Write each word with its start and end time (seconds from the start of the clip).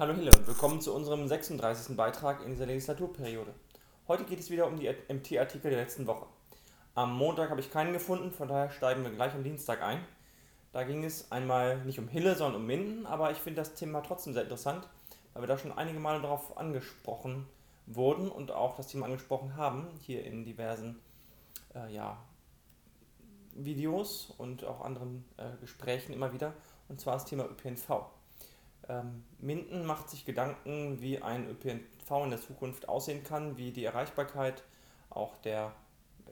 Hallo 0.00 0.14
Hille 0.14 0.30
und 0.34 0.46
willkommen 0.46 0.80
zu 0.80 0.94
unserem 0.94 1.28
36. 1.28 1.94
Beitrag 1.94 2.42
in 2.42 2.52
dieser 2.52 2.64
Legislaturperiode. 2.64 3.52
Heute 4.08 4.24
geht 4.24 4.40
es 4.40 4.48
wieder 4.48 4.66
um 4.66 4.78
die 4.78 4.88
MT-Artikel 4.88 5.70
der 5.70 5.78
letzten 5.78 6.06
Woche. 6.06 6.24
Am 6.94 7.14
Montag 7.14 7.50
habe 7.50 7.60
ich 7.60 7.70
keinen 7.70 7.92
gefunden, 7.92 8.32
von 8.32 8.48
daher 8.48 8.70
steigen 8.70 9.02
wir 9.02 9.10
gleich 9.10 9.34
am 9.34 9.44
Dienstag 9.44 9.82
ein. 9.82 10.02
Da 10.72 10.84
ging 10.84 11.04
es 11.04 11.30
einmal 11.30 11.84
nicht 11.84 11.98
um 11.98 12.08
Hille, 12.08 12.34
sondern 12.34 12.62
um 12.62 12.66
Minden, 12.66 13.04
aber 13.04 13.30
ich 13.30 13.36
finde 13.36 13.60
das 13.60 13.74
Thema 13.74 14.00
trotzdem 14.00 14.32
sehr 14.32 14.44
interessant, 14.44 14.88
weil 15.34 15.42
wir 15.42 15.48
da 15.48 15.58
schon 15.58 15.76
einige 15.76 16.00
Male 16.00 16.22
darauf 16.22 16.56
angesprochen 16.56 17.46
wurden 17.84 18.30
und 18.30 18.52
auch 18.52 18.76
das 18.76 18.86
Thema 18.86 19.04
angesprochen 19.04 19.54
haben, 19.56 19.86
hier 20.00 20.24
in 20.24 20.46
diversen 20.46 20.98
äh, 21.74 21.92
ja, 21.92 22.16
Videos 23.52 24.32
und 24.38 24.64
auch 24.64 24.80
anderen 24.80 25.26
äh, 25.36 25.58
Gesprächen 25.60 26.14
immer 26.14 26.32
wieder, 26.32 26.54
und 26.88 27.02
zwar 27.02 27.12
das 27.12 27.26
Thema 27.26 27.44
ÖPNV. 27.44 28.06
Ähm, 28.90 29.22
Minden 29.38 29.86
macht 29.86 30.10
sich 30.10 30.24
Gedanken, 30.24 31.00
wie 31.00 31.22
ein 31.22 31.48
ÖPNV 31.48 32.24
in 32.24 32.30
der 32.30 32.40
Zukunft 32.40 32.88
aussehen 32.88 33.22
kann, 33.22 33.56
wie 33.56 33.70
die 33.70 33.84
Erreichbarkeit 33.84 34.64
auch 35.10 35.36
der 35.38 35.72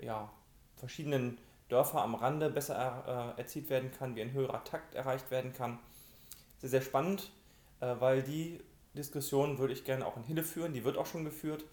ja, 0.00 0.28
verschiedenen 0.76 1.38
Dörfer 1.68 2.02
am 2.02 2.16
Rande 2.16 2.50
besser 2.50 2.74
er, 2.74 3.34
äh, 3.36 3.40
erzielt 3.40 3.70
werden 3.70 3.92
kann, 3.92 4.16
wie 4.16 4.22
ein 4.22 4.32
höherer 4.32 4.64
Takt 4.64 4.94
erreicht 4.94 5.30
werden 5.30 5.52
kann. 5.52 5.78
Sehr, 6.58 6.70
sehr 6.70 6.82
spannend, 6.82 7.30
äh, 7.80 7.94
weil 8.00 8.22
die 8.22 8.60
Diskussion 8.94 9.58
würde 9.58 9.72
ich 9.72 9.84
gerne 9.84 10.04
auch 10.04 10.16
in 10.16 10.24
Hille 10.24 10.42
führen, 10.42 10.72
die 10.72 10.84
wird 10.84 10.96
auch 10.96 11.06
schon 11.06 11.24
geführt 11.24 11.64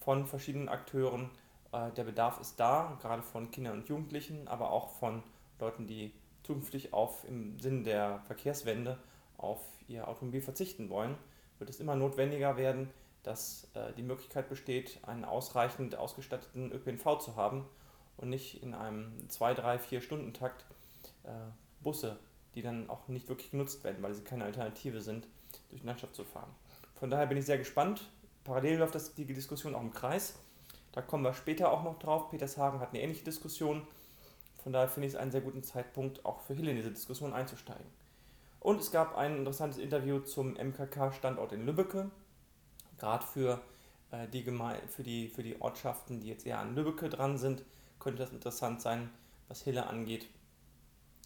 von 0.00 0.26
verschiedenen 0.26 0.70
Akteuren. 0.70 1.30
Äh, 1.72 1.90
der 1.92 2.04
Bedarf 2.04 2.40
ist 2.40 2.58
da, 2.58 2.96
gerade 3.02 3.22
von 3.22 3.50
Kindern 3.50 3.80
und 3.80 3.88
Jugendlichen, 3.88 4.48
aber 4.48 4.70
auch 4.70 4.88
von 4.98 5.22
Leuten, 5.60 5.86
die 5.86 6.14
zukünftig 6.44 6.94
auf 6.94 7.28
im 7.28 7.58
Sinne 7.58 7.82
der 7.82 8.20
Verkehrswende 8.20 8.98
auf 9.44 9.60
ihr 9.86 10.08
Automobil 10.08 10.40
verzichten 10.40 10.88
wollen, 10.90 11.16
wird 11.58 11.70
es 11.70 11.80
immer 11.80 11.94
notwendiger 11.94 12.56
werden, 12.56 12.90
dass 13.22 13.68
äh, 13.74 13.92
die 13.94 14.02
Möglichkeit 14.02 14.48
besteht, 14.48 14.98
einen 15.02 15.24
ausreichend 15.24 15.96
ausgestatteten 15.96 16.72
ÖPNV 16.72 17.18
zu 17.18 17.36
haben 17.36 17.64
und 18.16 18.28
nicht 18.28 18.62
in 18.62 18.74
einem 18.74 19.28
2, 19.28 19.54
3, 19.54 19.78
4 19.78 20.00
Stunden 20.00 20.32
Takt 20.34 20.64
äh, 21.24 21.30
Busse, 21.82 22.18
die 22.54 22.62
dann 22.62 22.88
auch 22.90 23.08
nicht 23.08 23.28
wirklich 23.28 23.50
genutzt 23.50 23.82
werden, 23.84 24.02
weil 24.02 24.14
sie 24.14 24.22
keine 24.22 24.44
Alternative 24.44 25.00
sind, 25.00 25.26
durch 25.70 25.80
die 25.80 25.86
Landschaft 25.86 26.14
zu 26.14 26.24
fahren. 26.24 26.50
Von 26.94 27.10
daher 27.10 27.26
bin 27.26 27.38
ich 27.38 27.46
sehr 27.46 27.58
gespannt. 27.58 28.02
Parallel 28.44 28.78
läuft 28.78 28.94
das, 28.94 29.14
die 29.14 29.24
Diskussion 29.24 29.74
auch 29.74 29.80
im 29.80 29.92
Kreis. 29.92 30.38
Da 30.92 31.02
kommen 31.02 31.24
wir 31.24 31.32
später 31.32 31.72
auch 31.72 31.82
noch 31.82 31.98
drauf. 31.98 32.30
Petershagen 32.30 32.78
hat 32.78 32.90
eine 32.90 33.02
ähnliche 33.02 33.24
Diskussion. 33.24 33.86
Von 34.62 34.72
daher 34.72 34.88
finde 34.88 35.08
ich 35.08 35.14
es 35.14 35.18
einen 35.18 35.30
sehr 35.30 35.40
guten 35.40 35.62
Zeitpunkt, 35.62 36.24
auch 36.24 36.40
für 36.40 36.54
Hill 36.54 36.68
in 36.68 36.76
diese 36.76 36.90
Diskussion 36.90 37.32
einzusteigen. 37.32 37.86
Und 38.64 38.80
es 38.80 38.90
gab 38.90 39.14
ein 39.14 39.36
interessantes 39.36 39.76
Interview 39.78 40.20
zum 40.20 40.54
MKK-Standort 40.54 41.52
in 41.52 41.66
Lübbecke, 41.66 42.10
gerade 42.96 43.22
für, 43.22 43.60
äh, 44.10 44.26
die 44.26 44.42
für, 44.42 45.02
die, 45.02 45.28
für 45.28 45.42
die 45.42 45.60
Ortschaften, 45.60 46.20
die 46.20 46.28
jetzt 46.28 46.46
eher 46.46 46.60
an 46.60 46.74
Lübbecke 46.74 47.10
dran 47.10 47.36
sind, 47.36 47.62
könnte 48.00 48.22
das 48.22 48.32
interessant 48.32 48.80
sein, 48.80 49.10
was 49.48 49.60
Hille 49.60 49.86
angeht. 49.86 50.30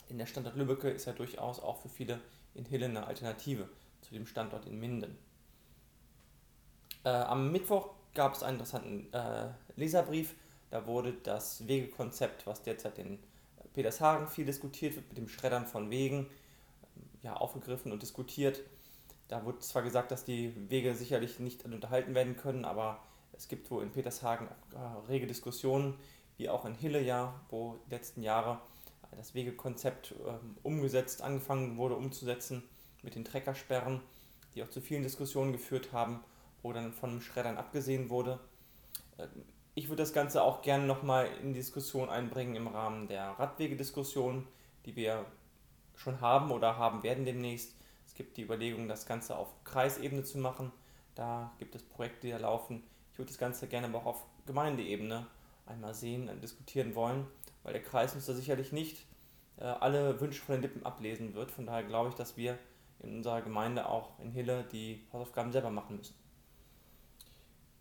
In 0.09 0.19
der 0.19 0.27
Standort 0.27 0.57
Lübbecke 0.57 0.91
ist 0.91 1.05
ja 1.05 1.13
durchaus 1.13 1.61
auch 1.61 1.81
für 1.81 1.89
viele 1.89 2.19
in 2.55 2.65
Hille 2.65 2.87
eine 2.87 3.07
Alternative 3.07 3.69
zu 4.01 4.15
dem 4.15 4.27
Standort 4.27 4.67
in 4.67 4.81
Minden. 4.81 5.17
Äh, 7.05 7.11
am 7.11 7.53
Mittwoch 7.53 7.91
gab 8.15 8.35
es 8.35 8.43
einen 8.43 8.57
interessanten 8.57 9.15
äh, 9.15 9.51
Leserbrief. 9.77 10.35
Da 10.71 10.89
wurde 10.89 11.13
das 11.13 11.69
Wegekonzept, 11.69 12.49
was 12.49 12.63
derzeit 12.63 12.99
in 12.99 13.21
Petershagen 13.75 14.27
viel 14.27 14.45
diskutiert 14.45 14.97
wird, 14.97 15.07
mit 15.07 15.19
dem 15.19 15.29
Schreddern 15.29 15.67
von 15.67 15.89
Wegen, 15.89 16.27
ja, 17.23 17.35
aufgegriffen 17.35 17.93
und 17.93 18.03
diskutiert. 18.03 18.61
Da 19.29 19.45
wurde 19.45 19.59
zwar 19.59 19.83
gesagt, 19.83 20.11
dass 20.11 20.25
die 20.25 20.55
Wege 20.71 20.95
sicherlich 20.95 21.39
nicht 21.39 21.65
unterhalten 21.65 22.15
werden 22.15 22.37
können, 22.37 22.65
aber 22.65 23.01
es 23.33 23.49
gibt 23.49 23.71
wohl 23.71 23.83
in 23.83 23.93
Petershagen 23.93 24.49
auch 24.75 25.07
äh, 25.07 25.07
rege 25.09 25.27
Diskussionen, 25.27 25.95
wie 26.37 26.49
auch 26.49 26.65
in 26.65 26.75
Hille 26.75 27.01
ja, 27.01 27.35
wo 27.51 27.77
die 27.87 27.91
letzten 27.91 28.23
Jahre 28.23 28.61
das 29.17 29.35
Wegekonzept 29.35 30.15
ähm, 30.27 30.57
umgesetzt, 30.63 31.23
angefangen 31.23 31.77
wurde 31.77 31.97
umzusetzen 31.97 32.63
mit 33.03 33.15
den 33.15 33.25
Treckersperren, 33.25 34.01
die 34.55 34.63
auch 34.63 34.69
zu 34.69 34.81
vielen 34.81 35.03
Diskussionen 35.03 35.53
geführt 35.53 35.93
haben, 35.93 36.21
wo 36.63 36.73
dann 36.73 36.93
von 36.93 37.21
Schreddern 37.21 37.57
abgesehen 37.57 38.11
wurde. 38.11 38.39
Äh, 39.19 39.29
ich 39.75 39.89
würde 39.89 40.03
das 40.03 40.13
Ganze 40.13 40.43
auch 40.43 40.63
gerne 40.63 40.87
nochmal 40.87 41.29
in 41.43 41.55
Diskussion 41.55 42.09
einbringen 42.11 42.57
im 42.57 42.67
Rahmen 42.67 43.07
der 43.07 43.31
Radwegediskussion, 43.39 44.47
die 44.87 44.97
wir 44.97 45.25
schon 45.99 46.21
haben 46.21 46.51
oder 46.51 46.77
haben 46.77 47.03
werden 47.03 47.25
demnächst. 47.25 47.75
Es 48.07 48.15
gibt 48.15 48.37
die 48.37 48.43
Überlegung, 48.43 48.89
das 48.89 49.07
Ganze 49.07 49.37
auf 49.37 49.49
Kreisebene 49.65 50.25
zu 50.25 50.39
machen. 50.39 50.73
Da 51.15 51.53
gibt 51.59 51.75
es 51.75 51.83
Projekte, 51.83 52.27
die 52.27 52.33
da 52.33 52.39
laufen. 52.39 52.83
Ich 53.13 53.19
würde 53.19 53.31
das 53.31 53.39
Ganze 53.39 53.67
gerne 53.67 53.89
aber 53.89 53.99
auch 53.99 54.07
auf 54.07 54.27
Gemeindeebene 54.47 55.27
einmal 55.67 55.93
sehen 55.93 56.29
und 56.29 56.43
diskutieren 56.43 56.95
wollen, 56.95 57.27
weil 57.63 57.75
der 57.75 57.83
Kreis 57.83 58.15
uns 58.15 58.27
da 58.27 58.33
sicherlich 58.33 58.73
nicht 58.73 59.05
äh, 59.59 59.65
alle 59.65 60.21
Wünsche 60.21 60.41
von 60.41 60.55
den 60.55 60.63
Lippen 60.63 60.87
ablesen 60.87 61.35
wird. 61.35 61.51
Von 61.51 61.67
daher 61.67 61.83
glaube 61.83 62.11
ich, 62.11 62.15
dass 62.15 62.37
wir 62.37 62.59
in 63.01 63.17
unserer 63.19 63.43
Gemeinde 63.43 63.89
auch 63.89 64.19
in 64.21 64.31
Hille 64.31 64.65
die 64.73 65.07
Hausaufgaben 65.13 65.53
selber 65.53 65.71
machen 65.71 65.97
müssen. 65.97 66.15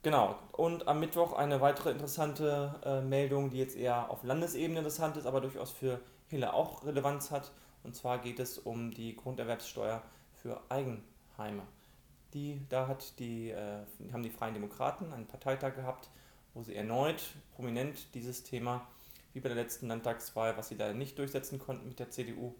Genau, 0.03 0.35
und 0.51 0.87
am 0.87 0.99
Mittwoch 0.99 1.33
eine 1.33 1.59
weitere 1.59 1.91
interessante 1.91 2.79
äh, 2.85 3.01
Meldung, 3.01 3.49
die 3.49 3.57
jetzt 3.57 3.75
eher 3.75 4.09
auf 4.09 4.23
Landesebene 4.23 4.79
interessant 4.79 5.17
ist, 5.17 5.25
aber 5.25 5.41
durchaus 5.41 5.71
für 5.71 5.99
Hille 6.27 6.53
auch 6.53 6.85
Relevanz 6.85 7.31
hat. 7.31 7.51
Und 7.83 7.95
zwar 7.95 8.19
geht 8.19 8.39
es 8.39 8.57
um 8.57 8.91
die 8.91 9.15
Grunderwerbssteuer 9.15 10.01
für 10.33 10.61
Eigenheime. 10.69 11.63
Die, 12.33 12.61
da 12.69 12.87
hat 12.87 13.17
die, 13.19 13.51
äh, 13.51 13.85
haben 14.11 14.23
die 14.23 14.29
Freien 14.29 14.53
Demokraten 14.53 15.13
einen 15.13 15.27
Parteitag 15.27 15.75
gehabt, 15.75 16.09
wo 16.53 16.63
sie 16.63 16.75
erneut 16.75 17.23
prominent 17.55 18.13
dieses 18.13 18.43
Thema, 18.43 18.87
wie 19.33 19.39
bei 19.39 19.49
der 19.49 19.55
letzten 19.55 19.87
Landtagswahl, 19.87 20.57
was 20.57 20.69
sie 20.69 20.75
leider 20.75 20.93
nicht 20.93 21.17
durchsetzen 21.17 21.59
konnten 21.59 21.87
mit 21.87 21.99
der 21.99 22.09
CDU, 22.09 22.55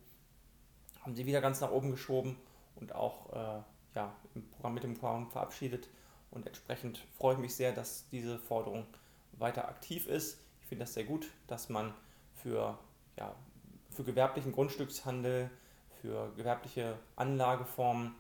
haben 1.01 1.16
sie 1.16 1.25
wieder 1.25 1.41
ganz 1.41 1.61
nach 1.61 1.72
oben 1.72 1.91
geschoben 1.91 2.38
und 2.75 2.94
auch 2.94 3.34
äh, 3.34 3.61
ja, 3.95 4.16
im 4.35 4.47
Programm, 4.51 4.73
mit 4.75 4.84
dem 4.84 4.94
Programm 4.94 5.31
verabschiedet. 5.31 5.89
Und 6.31 6.45
entsprechend 6.45 7.03
freue 7.17 7.34
ich 7.34 7.39
mich 7.39 7.55
sehr, 7.55 7.72
dass 7.72 8.07
diese 8.09 8.38
Forderung 8.38 8.85
weiter 9.34 9.67
aktiv 9.67 10.07
ist. 10.07 10.39
Ich 10.61 10.67
finde 10.67 10.84
das 10.84 10.94
sehr 10.94 11.05
gut, 11.05 11.28
dass 11.47 11.69
man 11.69 11.94
für 12.35 12.78
ja, 13.17 13.35
für 13.97 14.03
gewerblichen 14.03 14.52
Grundstückshandel, 14.52 15.50
für 16.02 16.31
gewerbliche 16.38 17.00
Anlageformen 17.16 18.13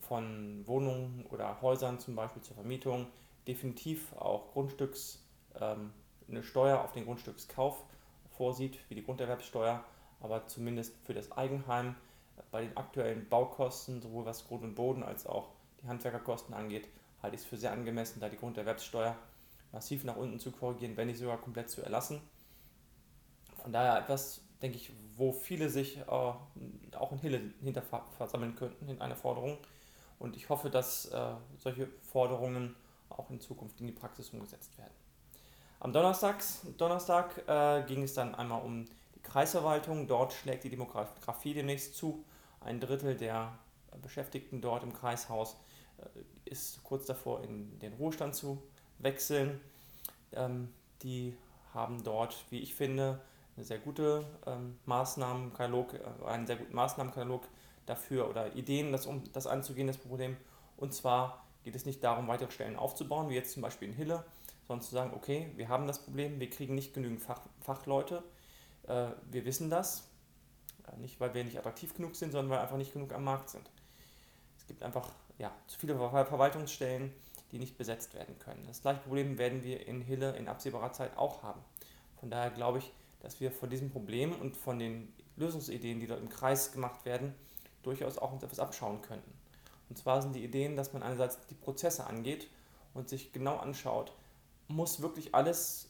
von 0.00 0.66
Wohnungen 0.66 1.24
oder 1.30 1.62
Häusern 1.62 1.98
zum 1.98 2.14
Beispiel 2.14 2.42
zur 2.42 2.54
Vermietung 2.54 3.06
definitiv 3.46 4.12
auch 4.12 4.52
Grundstücks, 4.52 5.24
ähm, 5.58 5.94
eine 6.28 6.42
Steuer 6.42 6.82
auf 6.84 6.92
den 6.92 7.06
Grundstückskauf 7.06 7.82
vorsieht, 8.36 8.78
wie 8.90 8.96
die 8.96 9.02
Grunderwerbssteuer, 9.02 9.82
aber 10.20 10.46
zumindest 10.46 10.94
für 11.06 11.14
das 11.14 11.32
Eigenheim 11.32 11.94
bei 12.50 12.60
den 12.60 12.76
aktuellen 12.76 13.26
Baukosten, 13.30 14.02
sowohl 14.02 14.26
was 14.26 14.46
Grund 14.46 14.62
und 14.62 14.74
Boden 14.74 15.02
als 15.02 15.26
auch 15.26 15.48
die 15.82 15.88
Handwerkerkosten 15.88 16.54
angeht, 16.54 16.86
halte 17.22 17.34
ich 17.34 17.42
es 17.42 17.48
für 17.48 17.56
sehr 17.56 17.72
angemessen, 17.72 18.20
da 18.20 18.28
die 18.28 18.36
Grunderwerbssteuer 18.36 19.16
massiv 19.72 20.04
nach 20.04 20.16
unten 20.16 20.38
zu 20.38 20.52
korrigieren, 20.52 20.98
wenn 20.98 21.06
nicht 21.06 21.18
sogar 21.18 21.38
komplett 21.38 21.70
zu 21.70 21.80
erlassen. 21.80 22.20
Von 23.62 23.72
daher 23.72 23.98
etwas, 23.98 24.42
denke 24.62 24.76
ich, 24.76 24.90
wo 25.16 25.32
viele 25.32 25.68
sich 25.68 25.98
äh, 25.98 26.04
auch 26.10 27.12
in 27.12 27.18
Hille 27.18 27.40
hinter 27.62 27.82
versammeln 28.16 28.56
könnten 28.56 28.88
in 28.88 29.00
einer 29.00 29.16
Forderung. 29.16 29.58
Und 30.18 30.36
ich 30.36 30.48
hoffe, 30.48 30.70
dass 30.70 31.06
äh, 31.06 31.34
solche 31.58 31.88
Forderungen 32.02 32.74
auch 33.08 33.30
in 33.30 33.40
Zukunft 33.40 33.80
in 33.80 33.86
die 33.86 33.92
Praxis 33.92 34.30
umgesetzt 34.30 34.76
werden. 34.78 34.92
Am 35.80 35.92
Donnerstag, 35.92 36.42
Donnerstag 36.76 37.44
äh, 37.46 37.84
ging 37.86 38.02
es 38.02 38.14
dann 38.14 38.34
einmal 38.34 38.62
um 38.62 38.84
die 39.14 39.20
Kreisverwaltung. 39.22 40.08
Dort 40.08 40.32
schlägt 40.32 40.64
die 40.64 40.70
Demografie 40.70 41.54
demnächst 41.54 41.94
zu. 41.94 42.24
Ein 42.60 42.80
Drittel 42.80 43.16
der 43.16 43.56
Beschäftigten 44.02 44.60
dort 44.60 44.82
im 44.82 44.92
Kreishaus 44.92 45.56
äh, 45.98 46.50
ist 46.50 46.82
kurz 46.82 47.06
davor, 47.06 47.44
in 47.44 47.78
den 47.78 47.92
Ruhestand 47.94 48.34
zu 48.34 48.60
wechseln. 48.98 49.60
Ähm, 50.32 50.72
die 51.02 51.36
haben 51.72 52.02
dort, 52.02 52.44
wie 52.50 52.58
ich 52.58 52.74
finde, 52.74 53.20
eine 53.58 53.64
sehr 53.64 53.78
gute 53.78 54.24
ähm, 54.46 54.78
Maßnahmenkatalog, 54.86 55.94
äh, 55.94 56.26
einen 56.26 56.46
sehr 56.46 56.56
guten 56.56 56.74
Maßnahmenkatalog 56.74 57.42
dafür 57.86 58.30
oder 58.30 58.54
Ideen, 58.54 58.92
das, 58.92 59.06
um 59.06 59.24
das 59.32 59.48
anzugehen, 59.48 59.88
das 59.88 59.96
Problem. 59.96 60.36
Und 60.76 60.94
zwar 60.94 61.44
geht 61.64 61.74
es 61.74 61.84
nicht 61.84 62.02
darum, 62.04 62.28
weitere 62.28 62.52
Stellen 62.52 62.76
aufzubauen, 62.76 63.28
wie 63.28 63.34
jetzt 63.34 63.52
zum 63.52 63.62
Beispiel 63.62 63.88
in 63.88 63.94
Hille, 63.94 64.24
sondern 64.68 64.86
zu 64.86 64.92
sagen, 64.92 65.12
okay, 65.12 65.50
wir 65.56 65.68
haben 65.68 65.88
das 65.88 65.98
Problem, 65.98 66.38
wir 66.38 66.48
kriegen 66.50 66.76
nicht 66.76 66.94
genügend 66.94 67.20
Fach, 67.20 67.40
Fachleute, 67.60 68.22
äh, 68.86 69.08
wir 69.28 69.44
wissen 69.44 69.70
das, 69.70 70.08
äh, 70.86 70.96
nicht 71.00 71.18
weil 71.18 71.34
wir 71.34 71.42
nicht 71.42 71.58
attraktiv 71.58 71.94
genug 71.94 72.14
sind, 72.14 72.30
sondern 72.30 72.50
weil 72.50 72.60
einfach 72.60 72.76
nicht 72.76 72.92
genug 72.92 73.12
am 73.12 73.24
Markt 73.24 73.50
sind. 73.50 73.68
Es 74.56 74.68
gibt 74.68 74.84
einfach 74.84 75.10
ja, 75.38 75.50
zu 75.66 75.80
viele 75.80 75.96
Verwaltungsstellen, 75.96 77.12
die 77.50 77.58
nicht 77.58 77.76
besetzt 77.76 78.14
werden 78.14 78.38
können. 78.38 78.62
Das 78.68 78.82
gleiche 78.82 79.00
Problem 79.00 79.36
werden 79.36 79.64
wir 79.64 79.84
in 79.88 80.00
Hille 80.00 80.36
in 80.36 80.46
absehbarer 80.46 80.92
Zeit 80.92 81.16
auch 81.16 81.42
haben. 81.42 81.60
Von 82.20 82.30
daher 82.30 82.50
glaube 82.50 82.78
ich, 82.78 82.92
dass 83.20 83.40
wir 83.40 83.50
von 83.50 83.70
diesem 83.70 83.90
Problem 83.90 84.32
und 84.40 84.56
von 84.56 84.78
den 84.78 85.12
Lösungsideen, 85.36 86.00
die 86.00 86.06
dort 86.06 86.20
im 86.20 86.28
Kreis 86.28 86.72
gemacht 86.72 87.04
werden, 87.04 87.34
durchaus 87.82 88.18
auch 88.18 88.32
uns 88.32 88.42
etwas 88.42 88.58
abschauen 88.58 89.02
könnten. 89.02 89.32
Und 89.88 89.96
zwar 89.96 90.20
sind 90.20 90.34
die 90.34 90.44
Ideen, 90.44 90.76
dass 90.76 90.92
man 90.92 91.02
einerseits 91.02 91.46
die 91.46 91.54
Prozesse 91.54 92.06
angeht 92.06 92.48
und 92.94 93.08
sich 93.08 93.32
genau 93.32 93.56
anschaut, 93.56 94.12
muss 94.68 95.00
wirklich 95.00 95.34
alles 95.34 95.88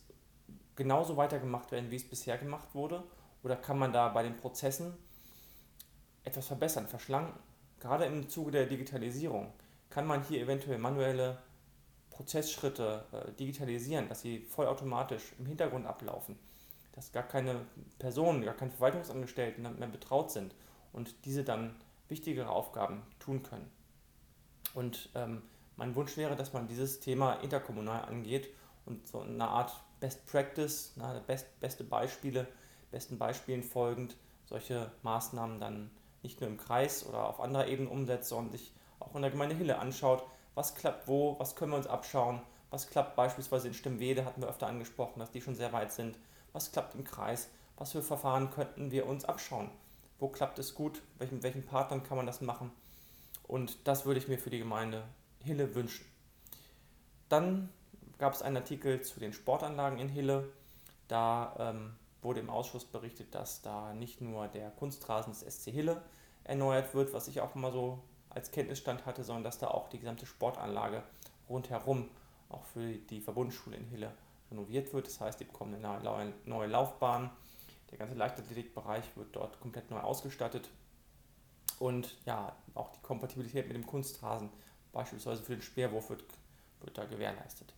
genauso 0.76 1.16
weitergemacht 1.16 1.72
werden, 1.72 1.90
wie 1.90 1.96
es 1.96 2.08
bisher 2.08 2.38
gemacht 2.38 2.68
wurde? 2.74 3.02
Oder 3.42 3.56
kann 3.56 3.78
man 3.78 3.92
da 3.92 4.08
bei 4.08 4.22
den 4.22 4.36
Prozessen 4.36 4.94
etwas 6.24 6.46
verbessern, 6.46 6.86
verschlanken? 6.86 7.38
Gerade 7.80 8.04
im 8.04 8.28
Zuge 8.28 8.52
der 8.52 8.66
Digitalisierung 8.66 9.52
kann 9.90 10.06
man 10.06 10.22
hier 10.22 10.40
eventuell 10.40 10.78
manuelle 10.78 11.38
Prozessschritte 12.10 13.04
äh, 13.12 13.32
digitalisieren, 13.32 14.08
dass 14.08 14.20
sie 14.20 14.40
vollautomatisch 14.40 15.32
im 15.38 15.46
Hintergrund 15.46 15.86
ablaufen, 15.86 16.38
dass 16.98 17.12
gar 17.12 17.22
keine 17.22 17.60
Personen, 18.00 18.44
gar 18.44 18.54
keine 18.54 18.72
Verwaltungsangestellten 18.72 19.62
mehr 19.78 19.88
betraut 19.88 20.32
sind 20.32 20.52
und 20.92 21.14
diese 21.24 21.44
dann 21.44 21.76
wichtigere 22.08 22.50
Aufgaben 22.50 23.02
tun 23.20 23.44
können. 23.44 23.70
Und 24.74 25.08
ähm, 25.14 25.42
mein 25.76 25.94
Wunsch 25.94 26.16
wäre, 26.16 26.34
dass 26.34 26.52
man 26.52 26.66
dieses 26.66 26.98
Thema 26.98 27.34
interkommunal 27.34 28.04
angeht 28.04 28.48
und 28.84 29.06
so 29.06 29.20
eine 29.20 29.46
Art 29.46 29.72
Best 30.00 30.26
Practice, 30.26 30.94
na, 30.96 31.20
best, 31.20 31.60
beste 31.60 31.84
Beispiele, 31.84 32.48
besten 32.90 33.16
Beispielen 33.16 33.62
folgend 33.62 34.16
solche 34.46 34.90
Maßnahmen 35.02 35.60
dann 35.60 35.92
nicht 36.24 36.40
nur 36.40 36.50
im 36.50 36.56
Kreis 36.56 37.06
oder 37.06 37.28
auf 37.28 37.38
anderer 37.38 37.68
Ebene 37.68 37.90
umsetzt, 37.90 38.30
sondern 38.30 38.50
sich 38.50 38.72
auch 38.98 39.14
in 39.14 39.22
der 39.22 39.30
Gemeinde 39.30 39.54
Hille 39.54 39.78
anschaut, 39.78 40.24
was 40.56 40.74
klappt 40.74 41.06
wo, 41.06 41.38
was 41.38 41.54
können 41.54 41.70
wir 41.70 41.78
uns 41.78 41.86
abschauen, 41.86 42.40
was 42.70 42.90
klappt 42.90 43.14
beispielsweise 43.14 43.68
in 43.68 43.74
Stimmwede, 43.74 44.24
hatten 44.24 44.42
wir 44.42 44.48
öfter 44.48 44.66
angesprochen, 44.66 45.20
dass 45.20 45.30
die 45.30 45.40
schon 45.40 45.54
sehr 45.54 45.72
weit 45.72 45.92
sind, 45.92 46.18
was 46.52 46.72
klappt 46.72 46.94
im 46.94 47.04
Kreis, 47.04 47.48
was 47.76 47.92
für 47.92 48.02
Verfahren 48.02 48.50
könnten 48.50 48.90
wir 48.90 49.06
uns 49.06 49.24
abschauen, 49.24 49.70
wo 50.18 50.28
klappt 50.28 50.58
es 50.58 50.74
gut, 50.74 51.02
welchen, 51.18 51.42
welchen 51.42 51.64
Partnern 51.64 52.02
kann 52.02 52.16
man 52.16 52.26
das 52.26 52.40
machen 52.40 52.70
und 53.48 53.88
das 53.88 54.04
würde 54.04 54.20
ich 54.20 54.28
mir 54.28 54.38
für 54.38 54.50
die 54.50 54.58
Gemeinde 54.58 55.02
Hille 55.42 55.74
wünschen. 55.74 56.04
Dann 57.28 57.70
gab 58.18 58.34
es 58.34 58.42
einen 58.42 58.56
Artikel 58.56 59.00
zu 59.02 59.20
den 59.20 59.32
Sportanlagen 59.32 59.98
in 59.98 60.08
Hille. 60.08 60.52
Da 61.08 61.54
ähm, 61.58 61.94
wurde 62.20 62.40
im 62.40 62.50
Ausschuss 62.50 62.84
berichtet, 62.84 63.34
dass 63.34 63.62
da 63.62 63.94
nicht 63.94 64.20
nur 64.20 64.48
der 64.48 64.70
Kunstrasen 64.70 65.32
des 65.32 65.40
SC 65.40 65.70
Hille 65.70 66.02
erneuert 66.44 66.94
wird, 66.94 67.12
was 67.12 67.28
ich 67.28 67.40
auch 67.40 67.54
mal 67.54 67.72
so 67.72 68.00
als 68.28 68.50
Kenntnisstand 68.50 69.06
hatte, 69.06 69.24
sondern 69.24 69.44
dass 69.44 69.58
da 69.58 69.68
auch 69.68 69.88
die 69.88 69.98
gesamte 69.98 70.26
Sportanlage 70.26 71.02
rundherum 71.48 72.10
auch 72.50 72.64
für 72.64 72.92
die 72.94 73.20
Verbundschule 73.20 73.76
in 73.76 73.84
Hille 73.86 74.12
renoviert 74.50 74.92
wird. 74.92 75.06
Das 75.06 75.20
heißt, 75.20 75.40
die 75.40 75.44
bekommen 75.44 75.84
eine 75.84 76.32
neue 76.44 76.66
Laufbahn. 76.66 77.30
Der 77.90 77.98
ganze 77.98 78.14
Leichtathletikbereich 78.14 79.04
wird 79.16 79.34
dort 79.34 79.60
komplett 79.60 79.90
neu 79.90 80.00
ausgestattet. 80.00 80.68
Und 81.78 82.16
ja, 82.26 82.54
auch 82.74 82.90
die 82.90 83.00
Kompatibilität 83.00 83.66
mit 83.66 83.76
dem 83.76 83.86
Kunstrasen, 83.86 84.50
beispielsweise 84.92 85.42
für 85.42 85.52
den 85.52 85.62
Speerwurf, 85.62 86.10
wird, 86.10 86.24
wird 86.80 86.98
da 86.98 87.04
gewährleistet. 87.04 87.72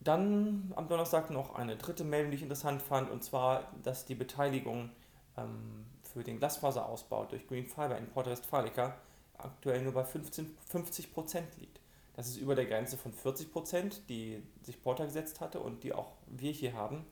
Dann 0.00 0.72
am 0.76 0.88
Donnerstag 0.88 1.30
noch 1.30 1.54
eine 1.54 1.76
dritte 1.76 2.04
Meldung, 2.04 2.30
die 2.30 2.36
ich 2.36 2.42
interessant 2.42 2.80
fand, 2.80 3.10
und 3.10 3.24
zwar, 3.24 3.72
dass 3.82 4.06
die 4.06 4.14
Beteiligung 4.14 4.90
ähm, 5.36 5.84
für 6.02 6.22
den 6.22 6.38
Glasfaserausbau 6.38 7.26
durch 7.26 7.46
Green 7.46 7.66
Fiber 7.66 7.98
in 7.98 8.08
Porta 8.08 8.30
Westfalica 8.30 8.96
aktuell 9.36 9.82
nur 9.82 9.92
bei 9.92 10.04
15, 10.04 10.56
50 10.70 11.12
Prozent 11.12 11.48
liegt. 11.58 11.80
Das 12.16 12.28
ist 12.28 12.38
über 12.38 12.54
der 12.54 12.64
Grenze 12.64 12.96
von 12.96 13.12
40 13.12 13.52
Prozent, 13.52 14.08
die 14.08 14.42
sich 14.62 14.82
Porta 14.82 15.04
gesetzt 15.04 15.40
hatte 15.40 15.60
und 15.60 15.84
die 15.84 15.92
auch 15.92 16.12
wir 16.26 16.50
hier 16.50 16.72
haben. 16.72 17.04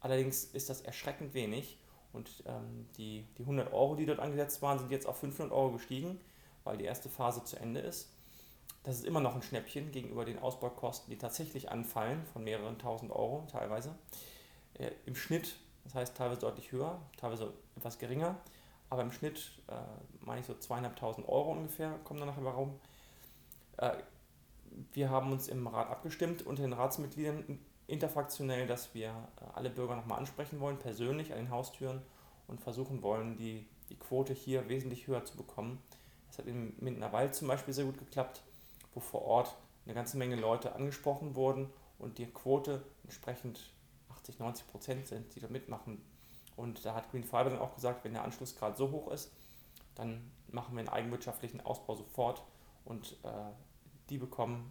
Allerdings 0.00 0.44
ist 0.44 0.68
das 0.68 0.80
erschreckend 0.80 1.32
wenig 1.32 1.78
und 2.12 2.42
ähm, 2.46 2.88
die, 2.98 3.24
die 3.38 3.42
100 3.42 3.72
Euro, 3.72 3.94
die 3.94 4.04
dort 4.04 4.18
angesetzt 4.18 4.60
waren, 4.60 4.80
sind 4.80 4.90
jetzt 4.90 5.06
auf 5.06 5.18
500 5.18 5.52
Euro 5.52 5.72
gestiegen, 5.72 6.20
weil 6.64 6.76
die 6.76 6.84
erste 6.84 7.08
Phase 7.08 7.44
zu 7.44 7.56
Ende 7.56 7.80
ist. 7.80 8.08
Das 8.82 8.96
ist 8.96 9.04
immer 9.04 9.20
noch 9.20 9.36
ein 9.36 9.42
Schnäppchen 9.42 9.92
gegenüber 9.92 10.24
den 10.24 10.40
Ausbaukosten, 10.40 11.10
die 11.10 11.18
tatsächlich 11.18 11.70
anfallen, 11.70 12.26
von 12.32 12.42
mehreren 12.42 12.80
tausend 12.80 13.12
Euro 13.12 13.46
teilweise. 13.50 13.94
Äh, 14.74 14.90
Im 15.06 15.14
Schnitt, 15.14 15.54
das 15.84 15.94
heißt 15.94 16.16
teilweise 16.16 16.40
deutlich 16.40 16.72
höher, 16.72 17.00
teilweise 17.16 17.52
etwas 17.76 18.00
geringer, 18.00 18.36
aber 18.90 19.02
im 19.02 19.12
Schnitt 19.12 19.52
äh, 19.68 19.74
meine 20.20 20.40
ich 20.40 20.46
so 20.46 20.54
zweieinhalbtausend 20.54 21.28
Euro 21.28 21.52
ungefähr, 21.52 21.92
kommen 22.02 22.18
da 22.18 22.26
nachher 22.26 22.44
warum. 22.44 22.80
Äh, 23.76 23.92
wir 24.92 25.10
haben 25.10 25.32
uns 25.32 25.48
im 25.48 25.66
Rat 25.66 25.90
abgestimmt 25.90 26.46
unter 26.46 26.62
den 26.62 26.72
Ratsmitgliedern 26.72 27.58
interfraktionell, 27.86 28.66
dass 28.66 28.94
wir 28.94 29.08
äh, 29.08 29.44
alle 29.54 29.70
Bürger 29.70 29.96
nochmal 29.96 30.18
ansprechen 30.18 30.60
wollen, 30.60 30.78
persönlich 30.78 31.32
an 31.32 31.38
den 31.38 31.50
Haustüren 31.50 32.02
und 32.46 32.60
versuchen 32.60 33.02
wollen, 33.02 33.36
die, 33.36 33.66
die 33.90 33.98
Quote 33.98 34.32
hier 34.32 34.68
wesentlich 34.68 35.06
höher 35.06 35.24
zu 35.24 35.36
bekommen. 35.36 35.82
Das 36.28 36.38
hat 36.38 36.46
im 36.46 36.74
Mindener 36.78 37.12
Wald 37.12 37.34
zum 37.34 37.48
Beispiel 37.48 37.74
sehr 37.74 37.84
gut 37.84 37.98
geklappt 37.98 38.42
wo 38.94 39.00
vor 39.00 39.22
Ort 39.22 39.56
eine 39.84 39.94
ganze 39.94 40.16
Menge 40.16 40.36
Leute 40.36 40.74
angesprochen 40.74 41.34
wurden 41.34 41.70
und 41.98 42.18
die 42.18 42.26
Quote 42.26 42.84
entsprechend 43.04 43.72
80, 44.10 44.38
90 44.38 44.66
Prozent 44.68 45.06
sind, 45.06 45.34
die 45.34 45.40
da 45.40 45.48
mitmachen. 45.48 46.02
Und 46.56 46.84
da 46.84 46.94
hat 46.94 47.10
Green 47.10 47.24
Fiber 47.24 47.50
dann 47.50 47.58
auch 47.58 47.74
gesagt, 47.74 48.04
wenn 48.04 48.12
der 48.12 48.24
Anschlussgrad 48.24 48.76
so 48.76 48.90
hoch 48.90 49.10
ist, 49.10 49.32
dann 49.94 50.30
machen 50.48 50.74
wir 50.74 50.80
einen 50.80 50.88
eigenwirtschaftlichen 50.88 51.60
Ausbau 51.60 51.96
sofort 51.96 52.42
und 52.84 53.16
äh, 53.24 53.50
die 54.10 54.18
bekommen 54.18 54.70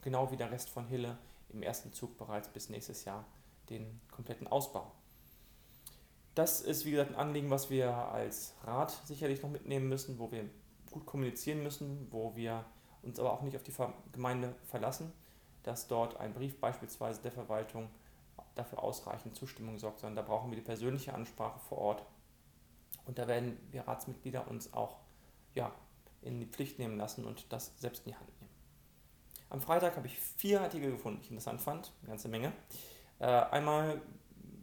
genau 0.00 0.30
wie 0.30 0.36
der 0.36 0.50
Rest 0.50 0.70
von 0.70 0.86
Hille 0.86 1.18
im 1.48 1.62
ersten 1.62 1.92
Zug 1.92 2.16
bereits 2.18 2.48
bis 2.48 2.68
nächstes 2.68 3.04
Jahr 3.04 3.24
den 3.70 4.00
kompletten 4.10 4.46
Ausbau. 4.46 4.92
Das 6.34 6.60
ist, 6.60 6.84
wie 6.84 6.90
gesagt, 6.90 7.12
ein 7.12 7.16
Anliegen, 7.16 7.50
was 7.50 7.70
wir 7.70 7.94
als 7.94 8.54
Rat 8.64 8.90
sicherlich 9.04 9.42
noch 9.42 9.50
mitnehmen 9.50 9.88
müssen, 9.88 10.18
wo 10.18 10.32
wir 10.32 10.44
gut 10.90 11.06
kommunizieren 11.06 11.62
müssen, 11.62 12.08
wo 12.10 12.34
wir 12.34 12.64
uns 13.02 13.18
aber 13.18 13.32
auch 13.32 13.42
nicht 13.42 13.56
auf 13.56 13.62
die 13.62 13.74
Gemeinde 14.12 14.54
verlassen, 14.64 15.12
dass 15.62 15.86
dort 15.86 16.18
ein 16.18 16.34
Brief 16.34 16.60
beispielsweise 16.60 17.22
der 17.22 17.32
Verwaltung 17.32 17.88
dafür 18.54 18.82
ausreichend 18.82 19.36
Zustimmung 19.36 19.78
sorgt, 19.78 20.00
sondern 20.00 20.16
da 20.16 20.22
brauchen 20.22 20.50
wir 20.50 20.56
die 20.56 20.64
persönliche 20.64 21.14
Ansprache 21.14 21.58
vor 21.60 21.78
Ort. 21.78 22.04
Und 23.06 23.18
da 23.18 23.28
werden 23.28 23.58
wir 23.70 23.86
Ratsmitglieder 23.86 24.48
uns 24.48 24.72
auch 24.72 24.96
ja, 25.54 25.72
in 26.24 26.40
die 26.40 26.46
Pflicht 26.46 26.78
nehmen 26.78 26.96
lassen 26.96 27.24
und 27.24 27.52
das 27.52 27.72
selbst 27.78 28.06
in 28.06 28.12
die 28.12 28.18
Hand 28.18 28.28
nehmen. 28.40 28.52
Am 29.50 29.60
Freitag 29.60 29.96
habe 29.96 30.06
ich 30.06 30.18
vier 30.18 30.60
Artikel 30.60 30.90
gefunden, 30.90 31.18
die 31.20 31.24
ich 31.26 31.30
interessant 31.30 31.60
fand, 31.60 31.92
eine 32.02 32.10
ganze 32.10 32.28
Menge. 32.28 32.52
Äh, 33.18 33.26
einmal 33.26 34.00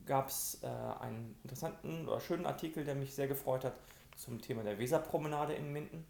gab 0.06 0.28
es 0.28 0.62
äh, 0.64 0.68
einen 0.68 1.38
interessanten 1.44 2.08
oder 2.08 2.20
schönen 2.20 2.46
Artikel, 2.46 2.84
der 2.84 2.96
mich 2.96 3.14
sehr 3.14 3.28
gefreut 3.28 3.64
hat, 3.64 3.74
zum 4.18 4.42
Thema 4.42 4.64
der 4.64 4.78
Weserpromenade 4.78 5.54
in 5.54 5.72
Minden. 5.72 6.06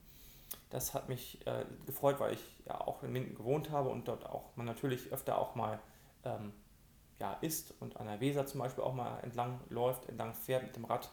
Das 0.69 0.94
hat 0.94 1.09
mich 1.09 1.45
äh, 1.45 1.66
gefreut, 1.85 2.19
weil 2.19 2.33
ich 2.33 2.42
ja 2.66 2.80
auch 2.81 3.04
in 3.04 3.11
Minden 3.11 3.35
gewohnt 3.35 3.69
habe 3.69 3.90
und 3.90 4.07
dort 4.07 4.26
auch 4.26 4.56
man 4.56 4.66
natürlich 4.66 5.11
öfter 5.11 5.37
auch 5.37 5.56
mal 5.56 5.80
ähm, 6.23 6.54
ja, 7.19 7.33
isst 7.42 7.73
und 7.80 7.97
an 7.97 8.07
der 8.07 8.19
Weser 8.19 8.45
zum 8.45 8.61
Beispiel 8.61 8.83
auch 8.83 8.94
mal 8.94 9.19
entlang 9.19 9.59
läuft, 9.69 10.09
entlang 10.09 10.33
fährt 10.33 10.64
mit 10.64 10.76
dem 10.76 10.85
Rad 10.85 11.09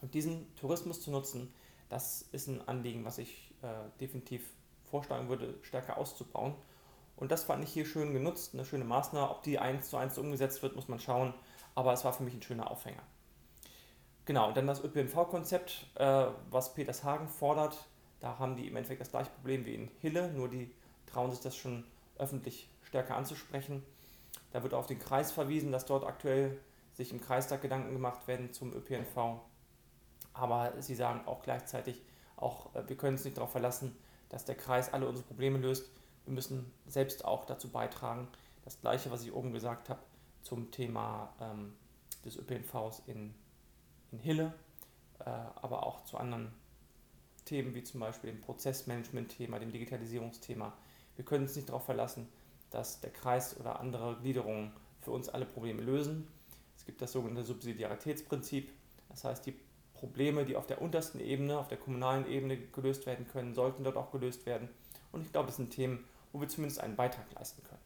Und 0.02 0.14
diesen 0.14 0.54
Tourismus 0.56 1.02
zu 1.02 1.12
nutzen, 1.12 1.54
das 1.90 2.24
ist 2.32 2.48
ein 2.48 2.68
Anliegen, 2.68 3.06
was 3.06 3.18
ich 3.18 3.54
äh, 3.62 3.68
definitiv 4.00 4.50
vorschlagen 4.90 5.30
würde, 5.30 5.56
stärker 5.62 5.98
auszubauen. 5.98 6.54
Und 7.16 7.32
das 7.32 7.44
fand 7.44 7.64
ich 7.64 7.72
hier 7.72 7.86
schön 7.86 8.14
genutzt, 8.14 8.54
eine 8.54 8.66
schöne 8.66 8.84
Maßnahme. 8.84 9.30
Ob 9.30 9.44
die 9.44 9.60
eins 9.60 9.90
zu 9.90 9.98
eins 9.98 10.18
umgesetzt 10.18 10.64
wird, 10.64 10.76
muss 10.76 10.88
man 10.88 11.00
schauen. 11.00 11.34
Aber 11.76 11.94
es 11.94 12.04
war 12.04 12.14
für 12.14 12.24
mich 12.24 12.34
ein 12.34 12.42
schöner 12.42 12.70
Aufhänger. 12.70 13.04
Genau, 14.26 14.52
dann 14.52 14.68
das 14.68 14.84
ÖPNV-Konzept, 14.84 15.88
äh, 15.96 16.28
was 16.50 16.74
Petershagen 16.74 17.28
fordert. 17.28 17.78
Da 18.20 18.38
haben 18.38 18.56
die 18.56 18.68
im 18.68 18.76
Endeffekt 18.76 19.02
das 19.02 19.10
gleiche 19.10 19.32
Problem 19.32 19.66
wie 19.66 19.76
in 19.76 19.92
Hille, 20.00 20.32
nur 20.32 20.48
die 20.48 20.72
trauen 21.08 21.32
sich 21.32 21.40
das 21.40 21.56
schon 21.56 21.84
öffentlich 22.18 22.70
stärker 22.84 23.16
anzusprechen. 23.16 23.84
Da 24.52 24.62
wird 24.62 24.74
auf 24.74 24.86
den 24.86 25.00
Kreis 25.00 25.32
verwiesen, 25.32 25.72
dass 25.72 25.86
dort 25.86 26.06
aktuell 26.06 26.60
sich 26.94 27.12
im 27.12 27.20
Kreistag 27.20 27.62
Gedanken 27.62 27.94
gemacht 27.94 28.28
werden 28.28 28.54
zum 28.54 28.74
ÖPNV. 28.74 29.40
Aber 30.34 30.74
sie 30.82 30.96
sagen 30.96 31.22
auch 31.26 31.42
gleichzeitig, 31.42 32.02
auch 32.36 32.74
äh, 32.76 32.88
wir 32.88 32.98
können 32.98 33.16
uns 33.16 33.26
nicht 33.26 33.38
darauf 33.38 33.52
verlassen, 33.52 33.98
dass 34.30 34.46
der 34.46 34.56
Kreis 34.56 34.94
alle 34.94 35.08
unsere 35.08 35.26
Probleme 35.26 35.58
löst. 35.58 35.90
Wir 36.26 36.34
müssen 36.34 36.72
selbst 36.86 37.26
auch 37.26 37.46
dazu 37.46 37.70
beitragen. 37.70 38.28
Das 38.64 38.80
gleiche, 38.80 39.10
was 39.10 39.24
ich 39.24 39.34
oben 39.34 39.52
gesagt 39.52 39.90
habe 39.90 40.00
zum 40.44 40.72
Thema 40.72 41.34
ähm, 41.40 41.74
des 42.26 42.38
ÖPNVs 42.38 43.04
in, 43.08 43.34
in 44.12 44.20
Hille, 44.20 44.54
äh, 45.20 45.26
aber 45.26 45.86
auch 45.86 46.04
zu 46.06 46.18
anderen 46.18 46.52
Themen 47.46 47.74
wie 47.74 47.84
zum 47.84 48.00
Beispiel 48.00 48.32
dem 48.32 48.42
Prozessmanagement-Thema, 48.42 49.60
dem 49.60 49.72
Digitalisierungsthema. 49.72 50.74
Wir 51.16 51.26
können 51.26 51.44
uns 51.44 51.56
nicht 51.56 51.70
darauf 51.70 51.86
verlassen, 51.86 52.28
dass 52.70 53.02
der 53.02 53.12
Kreis 53.12 53.60
oder 53.60 53.80
andere 53.80 54.18
Gliederungen 54.22 54.72
für 55.02 55.12
uns 55.12 55.30
alle 55.30 55.46
Probleme 55.46 55.82
lösen. 55.82 56.28
Es 56.78 56.86
gibt 56.86 57.02
das 57.02 57.12
sogenannte 57.12 57.44
Subsidiaritätsprinzip. 57.44 58.72
Das 59.10 59.24
heißt, 59.24 59.46
die 59.46 59.56
Probleme, 59.94 60.46
die 60.46 60.56
auf 60.56 60.66
der 60.66 60.82
untersten 60.82 61.20
Ebene, 61.20 61.60
auf 61.60 61.68
der 61.68 61.78
kommunalen 61.78 62.28
Ebene 62.28 62.58
gelöst 62.58 63.06
werden 63.06 63.28
können, 63.28 63.54
sollten 63.54 63.84
dort 63.84 63.98
auch 63.98 64.12
gelöst 64.12 64.46
werden. 64.46 64.70
Und 65.12 65.22
ich 65.22 65.32
glaube, 65.32 65.48
das 65.48 65.58
sind 65.58 65.72
Themen, 65.72 66.06
wo 66.32 66.40
wir 66.40 66.48
zumindest 66.48 66.80
einen 66.80 66.96
Beitrag 66.96 67.26
leisten 67.34 67.62
können. 67.64 67.81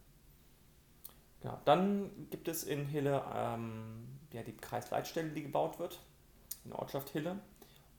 Ja, 1.46 1.62
dann 1.64 2.10
gibt 2.32 2.48
es 2.48 2.64
in 2.64 2.88
Hille 2.88 3.24
ähm, 3.32 4.08
ja, 4.34 4.42
die 4.42 4.58
Kreisleitstelle, 4.58 5.30
die 5.30 5.44
gebaut 5.44 5.78
wird, 5.78 6.00
in 6.64 6.72
der 6.72 6.80
Ortschaft 6.80 7.10
Hille. 7.10 7.40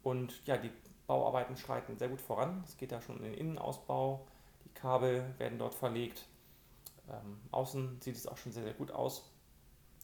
Und 0.03 0.45
ja, 0.47 0.57
die 0.57 0.73
Bauarbeiten 1.07 1.57
schreiten 1.57 1.97
sehr 1.97 2.09
gut 2.09 2.21
voran. 2.21 2.65
Es 2.67 2.77
geht 2.77 2.91
da 2.91 3.01
schon 3.01 3.19
um 3.19 3.23
den 3.23 3.35
Innenausbau. 3.35 4.27
Die 4.65 4.75
Kabel 4.75 5.33
werden 5.39 5.61
dort 5.61 5.75
verlegt. 5.75 6.27
Ähm, 7.09 7.39
außen 7.53 8.01
sieht 8.01 8.17
es 8.17 8.27
auch 8.27 8.37
schon 8.37 8.51
sehr, 8.51 8.65
sehr 8.65 8.75
gut 8.75 8.91
aus. 8.91 9.31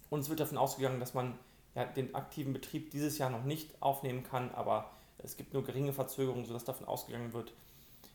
Und 0.09 0.21
es 0.21 0.29
wird 0.29 0.39
davon 0.39 0.57
ausgegangen, 0.57 1.01
dass 1.01 1.13
man 1.13 1.37
ja, 1.75 1.85
den 1.85 2.15
aktiven 2.15 2.53
Betrieb 2.53 2.93
dieses 2.93 3.19
Jahr 3.19 3.31
noch 3.31 3.43
nicht 3.43 3.83
aufnehmen 3.83 4.23
kann, 4.23 4.53
aber 4.53 4.93
es 5.19 5.37
gibt 5.37 5.53
nur 5.53 5.65
geringe 5.65 5.93
Verzögerungen, 5.93 6.45
sodass 6.45 6.65
davon 6.65 6.87
ausgegangen 6.87 7.33
wird, 7.33 7.53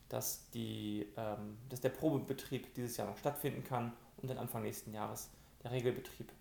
dass, 0.07 0.49
die, 0.51 1.05
ähm, 1.17 1.57
dass 1.67 1.81
der 1.81 1.89
Probebetrieb 1.89 2.73
dieses 2.75 2.95
Jahr 2.95 3.07
noch 3.07 3.17
stattfinden 3.17 3.65
kann 3.65 3.91
und 4.17 4.29
dann 4.29 4.37
Anfang 4.37 4.63
nächsten 4.63 4.93
Jahres 4.93 5.29
der 5.63 5.71
Regelbetrieb 5.71 6.31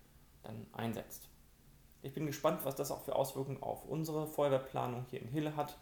dann 0.43 0.65
einsetzt. 0.73 1.29
Ich 2.01 2.13
bin 2.13 2.25
gespannt, 2.25 2.61
was 2.63 2.75
das 2.75 2.91
auch 2.91 3.01
für 3.01 3.15
Auswirkungen 3.15 3.61
auf 3.61 3.85
unsere 3.85 4.27
Feuerwehrplanung 4.27 5.05
hier 5.09 5.21
in 5.21 5.27
Hille 5.27 5.55
hat, 5.55 5.77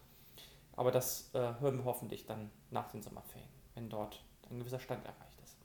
aber 0.75 0.91
das 0.91 1.29
äh, 1.33 1.53
hören 1.59 1.77
wir 1.77 1.85
hoffentlich 1.85 2.25
dann 2.25 2.51
nach 2.71 2.89
den 2.89 3.01
Sommerferien, 3.01 3.49
wenn 3.75 3.89
dort 3.89 4.23
ein 4.49 4.59
gewisser 4.59 4.79
Stand 4.79 5.05
erreicht 5.05 5.39
ist. 5.43 5.57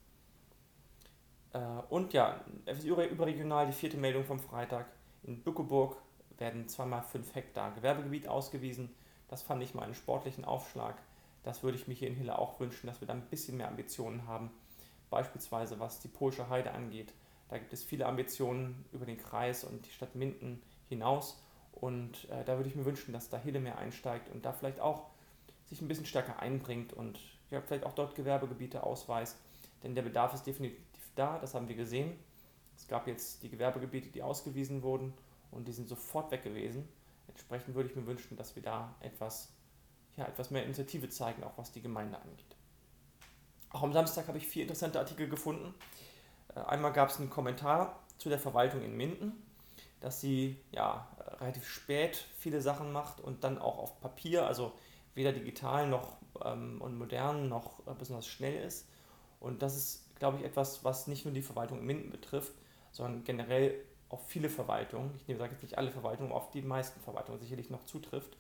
Äh, 1.53 1.83
und 1.93 2.13
ja, 2.13 2.41
überregional 2.67 3.67
die 3.67 3.73
vierte 3.73 3.97
Meldung 3.97 4.25
vom 4.25 4.41
Freitag. 4.41 4.87
In 5.23 5.43
Bückeburg 5.43 5.97
werden 6.39 6.69
zweimal 6.69 7.03
5 7.03 7.35
Hektar 7.35 7.73
Gewerbegebiet 7.73 8.29
ausgewiesen. 8.29 8.95
Das 9.29 9.43
fand 9.43 9.63
ich 9.63 9.75
mal 9.75 9.83
einen 9.83 9.95
sportlichen 9.95 10.45
Aufschlag. 10.45 10.97
Das 11.43 11.63
würde 11.63 11.79
ich 11.79 11.89
mir 11.89 11.95
hier 11.95 12.09
in 12.09 12.17
Hille 12.17 12.39
auch 12.39 12.61
wünschen, 12.61 12.87
dass 12.87 13.01
wir 13.01 13.09
da 13.09 13.15
ein 13.15 13.29
bisschen 13.29 13.57
mehr 13.57 13.69
Ambitionen 13.69 14.27
haben. 14.27 14.51
Beispielsweise 15.11 15.79
was 15.81 16.01
die 16.01 16.09
Polsche 16.09 16.49
Heide 16.49 16.73
angeht. 16.73 17.13
Da 17.49 17.59
gibt 17.59 17.73
es 17.73 17.83
viele 17.83 18.07
Ambitionen 18.07 18.85
über 18.93 19.05
den 19.05 19.19
Kreis 19.19 19.65
und 19.65 19.85
die 19.85 19.91
Stadt 19.91 20.15
Minden 20.15 20.63
hinaus. 20.89 21.43
Und 21.73 22.29
äh, 22.31 22.45
da 22.45 22.57
würde 22.57 22.69
ich 22.69 22.77
mir 22.77 22.85
wünschen, 22.85 23.13
dass 23.13 23.29
da 23.29 23.39
Hille 23.39 23.61
mehr 23.61 23.79
einsteigt 23.79 24.29
und 24.29 24.45
da 24.45 24.53
vielleicht 24.53 24.81
auch 24.81 25.11
sich 25.67 25.81
ein 25.81 25.89
bisschen 25.89 26.07
stärker 26.07 26.39
einbringt 26.41 26.93
und 26.93 27.19
ja, 27.51 27.61
vielleicht 27.61 27.85
auch 27.85 27.93
dort 27.93 28.15
Gewerbegebiete 28.15 28.83
ausweist. 28.83 29.37
Denn 29.83 29.95
der 29.95 30.03
Bedarf 30.03 30.35
ist 30.35 30.47
definitiv 30.47 30.81
da, 31.15 31.39
das 31.39 31.55
haben 31.55 31.69
wir 31.69 31.77
gesehen. 31.77 32.13
Es 32.77 32.87
gab 32.89 33.07
jetzt 33.07 33.43
die 33.43 33.51
Gewerbegebiete, 33.51 34.11
die 34.11 34.23
ausgewiesen 34.23 34.83
wurden 34.83 35.13
und 35.51 35.67
die 35.69 35.73
sind 35.73 35.89
sofort 35.89 36.31
weg 36.31 36.43
gewesen. 36.43 36.89
Entsprechend 37.29 37.75
würde 37.75 37.89
ich 37.89 37.97
mir 37.97 38.07
wünschen, 38.07 38.37
dass 38.37 38.57
wir 38.57 38.63
da 38.63 38.95
etwas, 39.01 39.53
ja, 40.17 40.27
etwas 40.27 40.51
mehr 40.51 40.65
Initiative 40.65 41.09
zeigen, 41.09 41.45
auch 41.45 41.57
was 41.57 41.73
die 41.73 41.83
Gemeinde 41.83 42.19
angeht. 42.19 42.57
Auch 43.71 43.83
am 43.83 43.93
Samstag 43.93 44.29
habe 44.29 44.39
ich 44.39 44.47
vier 44.47 44.63
interessante 44.63 44.99
Artikel 44.99 45.29
gefunden. 45.29 45.75
Äh, 46.55 46.61
einmal 46.61 46.93
gab 46.93 47.11
es 47.11 47.19
einen 47.19 47.31
Kommentar 47.31 48.01
zu 48.19 48.29
der 48.29 48.39
Verwaltung 48.39 48.83
in 48.83 48.97
Minden, 48.97 49.33
dass 50.01 50.21
sie 50.21 50.57
ja, 50.73 51.09
relativ 51.41 51.69
spät 51.69 52.25
viele 52.39 52.61
Sachen 52.61 52.93
macht 52.93 53.21
und 53.21 53.45
dann 53.45 53.59
auch 53.59 53.79
auf 53.79 54.01
Papier, 54.01 54.47
also 54.47 54.73
weder 55.15 55.33
digital 55.33 55.89
noch 55.89 56.17
ähm, 56.45 56.81
und 56.81 56.99
modern 56.99 57.49
noch 57.49 57.81
äh, 57.87 57.95
besonders 57.99 58.27
schnell 58.27 58.65
ist. 58.65 58.87
Und 59.39 59.63
das 59.63 59.77
ist, 59.77 60.19
glaube 60.19 60.39
ich, 60.39 60.45
etwas, 60.45 60.85
was 60.85 61.07
nicht 61.07 61.25
nur 61.25 61.33
die 61.33 61.43
Verwaltung 61.43 61.79
in 61.79 61.87
Minden 61.87 62.11
betrifft, 62.11 62.53
sondern 62.93 63.25
generell 63.25 63.75
auf 64.09 64.27
viele 64.27 64.51
Verwaltungen, 64.51 65.13
ich 65.27 65.37
sage 65.37 65.53
jetzt 65.53 65.63
nicht 65.63 65.79
alle 65.79 65.93
Verwaltungen, 65.93 66.33
auf 66.33 66.51
die 66.51 66.63
meisten 66.63 67.01
Verwaltungen 67.01 67.41
sicherlich 67.41 67.71
noch 67.71 67.85
zutrifft. 67.85 68.37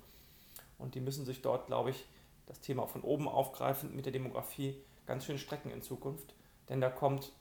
Und 0.78 0.94
die 0.94 1.00
müssen 1.00 1.24
sich 1.24 1.42
dort, 1.42 1.68
glaube 1.68 1.90
ich, 1.90 2.04
das 2.46 2.60
Thema 2.60 2.86
von 2.86 3.02
oben 3.02 3.28
aufgreifen 3.28 3.94
mit 3.94 4.06
der 4.06 4.12
Demografie 4.12 4.74
ganz 5.06 5.24
schön 5.24 5.38
strecken 5.38 5.70
in 5.70 5.82
Zukunft. 5.82 6.34
Denn 6.68 6.80
da 6.80 6.90
kommt 6.90 7.32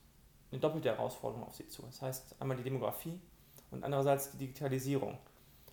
eine 0.51 0.59
doppelte 0.59 0.89
Herausforderung 0.89 1.45
auf 1.45 1.55
sie 1.55 1.67
zu. 1.67 1.83
Das 1.83 2.01
heißt 2.01 2.41
einmal 2.41 2.57
die 2.57 2.63
Demografie 2.63 3.19
und 3.71 3.83
andererseits 3.83 4.31
die 4.31 4.37
Digitalisierung. 4.37 5.17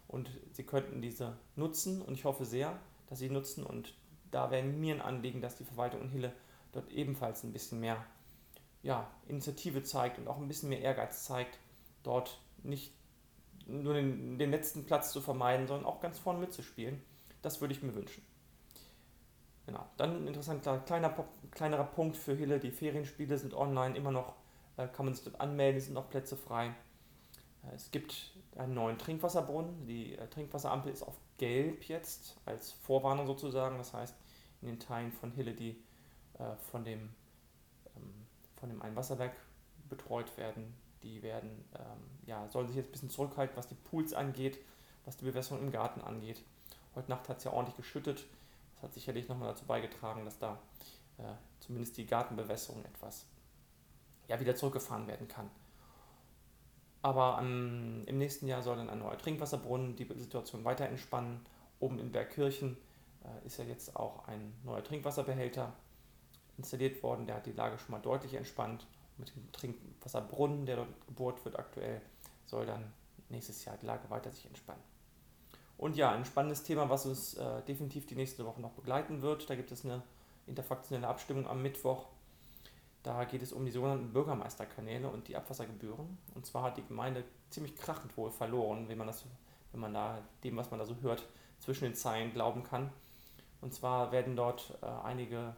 Und 0.09 0.31
sie 0.53 0.65
könnten 0.65 1.01
diese 1.01 1.37
nutzen 1.57 2.03
und 2.03 2.15
ich 2.15 2.25
hoffe 2.25 2.45
sehr, 2.45 2.79
dass 3.09 3.19
sie 3.19 3.31
nutzen 3.31 3.65
und 3.65 3.95
da 4.31 4.51
wäre 4.51 4.65
mir 4.65 4.95
ein 4.95 5.01
Anliegen, 5.01 5.41
dass 5.41 5.57
die 5.57 5.65
Verwaltung 5.65 6.03
in 6.03 6.11
Hille 6.11 6.33
dort 6.73 6.91
ebenfalls 6.91 7.43
ein 7.43 7.53
bisschen 7.53 7.81
mehr 7.81 8.05
ja, 8.83 9.11
Initiative 9.27 9.83
zeigt 9.83 10.19
und 10.19 10.29
auch 10.29 10.37
ein 10.37 10.49
bisschen 10.49 10.69
mehr 10.69 10.81
Ehrgeiz 10.81 11.25
zeigt, 11.25 11.59
dort 12.03 12.41
nicht 12.63 12.93
nur 13.67 13.95
den, 13.95 14.39
den 14.39 14.51
letzten 14.51 14.85
Platz 14.85 15.11
zu 15.13 15.21
vermeiden, 15.21 15.67
sondern 15.67 15.87
auch 15.87 16.01
ganz 16.01 16.19
vorne 16.19 16.39
mitzuspielen. 16.39 17.03
Das 17.43 17.61
würde 17.61 17.75
ich 17.75 17.83
mir 17.83 17.95
wünschen. 17.95 18.25
Genau. 19.67 19.85
Dann 19.97 20.23
ein 20.23 20.27
interessanter 20.29 20.79
kleiner, 20.79 21.13
kleinerer 21.51 21.85
Punkt 21.85 22.17
für 22.17 22.35
Hille. 22.35 22.59
Die 22.61 22.71
Ferienspiele 22.71 23.37
sind 23.37 23.53
online 23.55 23.97
immer 23.97 24.13
noch, 24.13 24.35
äh, 24.77 24.87
kann 24.87 25.07
man 25.07 25.15
sich 25.15 25.25
dort 25.25 25.41
anmelden, 25.41 25.81
sind 25.81 25.95
noch 25.95 26.09
Plätze 26.09 26.37
frei. 26.37 26.69
Äh, 27.65 27.75
es 27.75 27.91
gibt 27.91 28.33
einen 28.57 28.75
neuen 28.75 28.97
Trinkwasserbrunnen. 28.97 29.87
Die 29.87 30.17
äh, 30.17 30.29
Trinkwasserampel 30.29 30.93
ist 30.93 31.03
auf 31.03 31.19
gelb 31.39 31.85
jetzt, 31.85 32.37
als 32.47 32.73
Vorwarnung 32.73 33.27
sozusagen. 33.27 33.77
Das 33.77 33.93
heißt, 33.93 34.15
in 34.63 34.69
den 34.69 34.79
Teilen 34.79 35.13
von 35.13 35.33
Hille, 35.33 35.53
die 35.53 35.83
von 36.71 36.85
dem 36.85 37.09
ähm, 37.97 38.27
von 38.57 38.69
dem 38.69 38.83
einen 38.83 38.97
Wasserwerk 38.97 39.33
betreut 39.89 40.37
werden. 40.37 40.75
Die 41.03 41.23
werden, 41.23 41.65
ähm, 41.75 42.27
ja, 42.27 42.49
sollen 42.49 42.67
sich 42.67 42.77
jetzt 42.77 42.89
ein 42.89 42.93
bisschen 42.93 43.11
zurückhalten, 43.11 43.57
was 43.57 43.69
die 43.69 43.75
Pools 43.75 44.13
angeht, 44.13 44.59
was 45.05 45.17
die 45.17 45.25
Bewässerung 45.25 45.63
im 45.63 45.71
Garten 45.71 46.01
angeht. 46.01 46.43
Heute 46.95 47.11
Nacht 47.11 47.29
hat 47.29 47.39
es 47.39 47.45
ja 47.45 47.53
ordentlich 47.53 47.77
geschüttet. 47.77 48.25
Das 48.77 48.85
hat 48.85 48.95
sicherlich 48.95 49.29
nochmal 49.29 49.49
dazu 49.49 49.65
beigetragen, 49.65 50.25
dass 50.25 50.39
da 50.39 50.59
äh, 51.19 51.23
zumindest 51.61 51.97
die 51.97 52.07
Gartenbewässerung 52.07 52.85
etwas 52.85 53.27
ja, 54.29 54.39
wieder 54.39 54.55
zurückgefahren 54.55 55.07
werden 55.07 55.29
kann. 55.29 55.51
Aber 57.03 57.39
um, 57.39 58.05
im 58.07 58.19
nächsten 58.19 58.47
Jahr 58.49 58.63
soll 58.63 58.77
dann 58.77 58.91
ein 58.91 58.99
neuer 58.99 59.17
Trinkwasserbrunnen 59.17 59.97
die 59.97 60.09
Situation 60.17 60.65
weiter 60.65 60.87
entspannen. 60.87 61.47
Oben 61.79 61.99
in 61.99 62.11
Bergkirchen 62.11 62.77
äh, 63.23 63.47
ist 63.47 63.59
ja 63.59 63.65
jetzt 63.65 63.97
auch 63.97 64.27
ein 64.27 64.53
neuer 64.65 64.83
Trinkwasserbehälter 64.83 65.73
installiert 66.59 67.03
worden. 67.03 67.27
Der 67.27 67.37
hat 67.37 67.47
die 67.47 67.53
Lage 67.53 67.79
schon 67.79 67.93
mal 67.93 68.01
deutlich 68.01 68.35
entspannt. 68.35 68.87
Mit 69.19 69.35
dem 69.35 69.51
Trinkwasserbrunnen, 69.53 70.67
der 70.67 70.77
dort 70.77 71.07
gebohrt 71.07 71.45
wird 71.45 71.59
aktuell, 71.59 72.03
soll 72.45 72.67
dann 72.67 72.93
nächstes 73.29 73.65
Jahr 73.65 73.77
die 73.79 73.87
Lage 73.87 74.11
weiter 74.11 74.31
sich 74.31 74.47
entspannen. 74.47 74.83
Und 75.79 75.97
ja, 75.97 76.11
ein 76.13 76.25
spannendes 76.25 76.63
Thema, 76.63 76.89
was 76.89 77.07
uns 77.07 77.35
äh, 77.35 77.63
definitiv 77.63 78.07
die 78.07 78.15
nächste 78.15 78.45
Woche 78.47 78.61
noch 78.61 78.73
begleiten 78.73 79.23
wird. 79.23 79.49
Da 79.51 79.55
gibt 79.55 79.71
es 79.73 79.85
eine 79.85 80.03
interfraktionelle 80.47 81.07
Abstimmung 81.07 81.47
am 81.47 81.63
Mittwoch. 81.63 82.07
Da 83.03 83.25
geht 83.25 83.43
es 83.43 83.53
um 83.53 83.65
die 83.65 83.71
sogenannten 83.71 84.13
Bürgermeisterkanäle 84.13 85.09
und 85.09 85.29
die 85.29 85.37
Abwassergebühren. 85.37 86.19
Und 86.35 86.47
zwar 86.47 86.63
hat 86.65 86.77
die 86.77 86.87
Gemeinde 86.87 87.25
ziemlich 87.51 87.77
krachend 87.77 88.17
wohl 88.17 88.31
verloren, 88.31 88.89
wenn 88.89 88.99
man, 88.99 89.07
das, 89.07 89.25
wenn 89.73 89.81
man 89.81 89.95
da 89.95 90.23
dem, 90.43 90.57
was 90.57 90.71
man 90.71 90.81
da 90.81 90.87
so 90.87 90.97
hört, 91.03 91.25
zwischen 91.61 91.85
den 91.85 91.95
Zeilen 91.95 92.33
glauben 92.33 92.65
kann. 92.65 92.91
Und 93.61 93.75
zwar 93.75 94.13
werden 94.13 94.35
dort 94.35 94.77
äh, 94.83 94.87
einige 95.05 95.55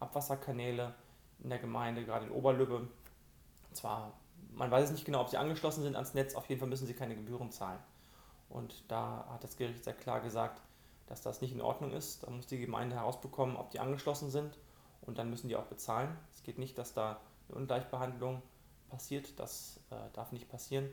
Abwasserkanäle 0.00 0.94
in 1.42 1.50
der 1.50 1.58
Gemeinde, 1.58 2.04
gerade 2.04 2.26
in 2.26 2.32
Oberlübbe, 2.32 2.88
zwar, 3.72 4.12
man 4.54 4.70
weiß 4.70 4.86
es 4.86 4.92
nicht 4.92 5.04
genau, 5.04 5.20
ob 5.20 5.28
sie 5.28 5.36
angeschlossen 5.36 5.82
sind 5.82 5.96
ans 5.96 6.14
Netz, 6.14 6.34
auf 6.34 6.48
jeden 6.48 6.60
Fall 6.60 6.68
müssen 6.68 6.86
sie 6.86 6.94
keine 6.94 7.14
Gebühren 7.14 7.50
zahlen. 7.50 7.78
Und 8.48 8.84
da 8.88 9.26
hat 9.30 9.44
das 9.44 9.56
Gericht 9.56 9.84
sehr 9.84 9.94
klar 9.94 10.20
gesagt, 10.20 10.60
dass 11.06 11.22
das 11.22 11.40
nicht 11.40 11.52
in 11.52 11.60
Ordnung 11.60 11.92
ist. 11.92 12.22
Da 12.22 12.30
muss 12.30 12.46
die 12.46 12.58
Gemeinde 12.58 12.96
herausbekommen, 12.96 13.56
ob 13.56 13.70
die 13.70 13.80
angeschlossen 13.80 14.30
sind 14.30 14.56
und 15.02 15.18
dann 15.18 15.30
müssen 15.30 15.48
die 15.48 15.56
auch 15.56 15.66
bezahlen. 15.66 16.16
Es 16.32 16.42
geht 16.42 16.58
nicht, 16.58 16.78
dass 16.78 16.94
da 16.94 17.20
eine 17.48 17.58
Ungleichbehandlung 17.58 18.42
passiert, 18.88 19.38
das 19.38 19.80
äh, 19.90 19.96
darf 20.12 20.32
nicht 20.32 20.48
passieren. 20.48 20.88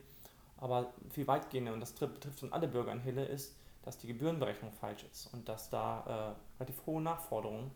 Aber 0.58 0.92
viel 1.10 1.26
weitgehender, 1.26 1.72
und 1.72 1.80
das 1.80 1.92
betrifft 1.92 2.42
dann 2.42 2.52
alle 2.52 2.68
Bürger 2.68 2.92
in 2.92 3.00
Hille, 3.00 3.24
ist, 3.24 3.56
dass 3.82 3.98
die 3.98 4.06
Gebührenberechnung 4.06 4.72
falsch 4.72 5.04
ist 5.10 5.32
und 5.32 5.48
dass 5.48 5.70
da 5.70 6.36
äh, 6.36 6.60
relativ 6.62 6.86
hohe 6.86 7.02
Nachforderungen 7.02 7.70